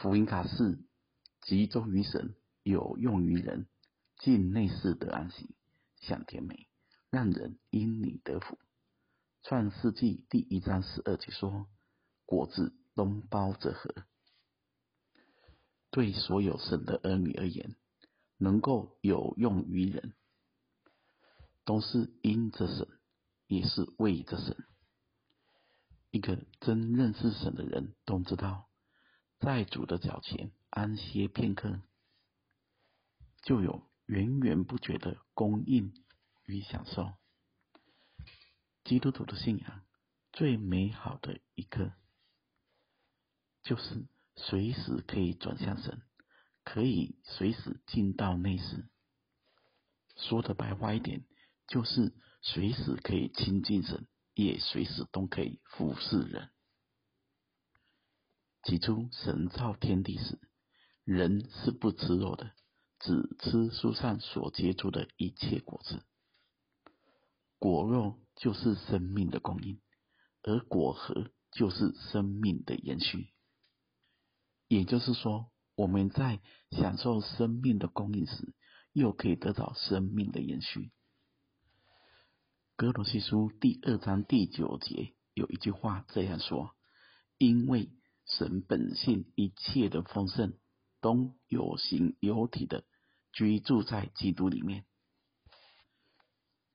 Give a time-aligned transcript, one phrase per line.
[0.00, 0.78] 福音卡四，
[1.42, 3.66] 集中于神，有用于人，
[4.18, 5.54] 进内室得安息，
[6.00, 6.68] 享甜美，
[7.10, 8.58] 让人因你得福。
[9.42, 11.66] 创世纪第一章十二节说
[12.24, 13.94] ：“果子东包着核。”
[15.92, 17.76] 对所有神的儿女而言，
[18.38, 20.14] 能够有用于人，
[21.66, 22.88] 都是因着神，
[23.48, 24.56] 也是为着神。
[26.10, 28.69] 一个真认识神的人都知道，
[29.40, 31.80] 在主的脚前安歇片刻，
[33.42, 35.92] 就有源源不绝的供应
[36.44, 37.14] 与享受。
[38.84, 39.82] 基督徒的信仰
[40.32, 41.92] 最美好的一刻，
[43.62, 46.02] 就是随时可以转向神，
[46.62, 48.88] 可以随时进到内室。
[50.16, 51.24] 说的白话一点，
[51.66, 54.06] 就是随时可以亲近神。
[54.32, 56.50] 也随时都可以服侍人。
[58.62, 60.38] 起初神造天地时，
[61.04, 62.52] 人是不吃肉的，
[62.98, 66.04] 只吃树上所结出的一切果子。
[67.58, 69.80] 果肉就是生命的供应，
[70.42, 73.32] 而果核就是生命的延续。
[74.68, 78.54] 也就是说，我们在享受生命的供应时，
[78.92, 80.90] 又可以得到生命的延续。
[82.76, 86.74] 格罗西书第二章第九节有一句话这样说
[87.36, 87.90] ：“因为
[88.38, 90.54] 神本性一切的丰盛，
[91.00, 92.84] 都有形有体的
[93.32, 94.84] 居住在基督里面。”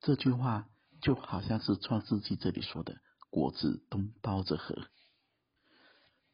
[0.01, 0.69] 这句话
[1.01, 4.87] 就好像是创世纪这里说的“果子都包着核”，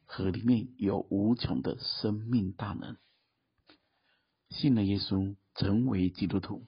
[0.04, 2.96] 核里面有无穷的生命大能。
[4.50, 6.66] 信了耶稣，成为基督徒，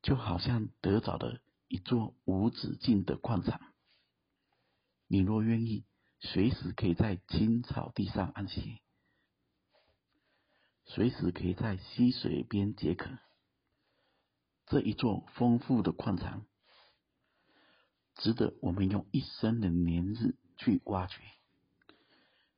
[0.00, 1.40] 就好像得着了。
[1.68, 3.60] 一座无止境的矿场，
[5.08, 5.84] 你若愿意，
[6.18, 8.80] 随时可以在青草地上安歇，
[10.84, 13.10] 随时可以在溪水边解渴。
[14.66, 16.46] 这一座丰富的矿场，
[18.14, 21.20] 值得我们用一生的年日去挖掘。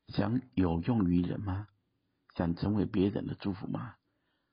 [0.08, 1.68] 想有用于人吗？
[2.34, 3.96] 想成为别人的祝福吗？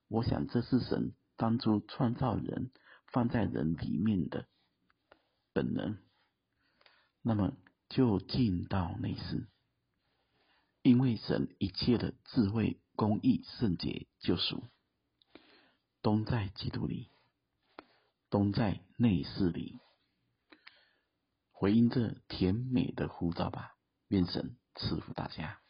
[0.08, 2.72] 我想这是神当初创造人。
[3.14, 4.46] 放在人里面的
[5.54, 5.98] 本能，
[7.22, 7.56] 那么
[7.96, 9.48] 就进到内室，
[10.82, 14.66] 因为神一切的智慧、公义、圣洁、救赎，
[16.02, 17.10] 都在基督里，
[18.30, 19.80] 都在内室里。
[21.54, 23.78] 回应这甜美的呼召吧，
[24.10, 25.62] 愿神赐福大家。